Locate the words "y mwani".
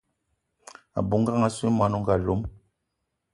1.69-1.95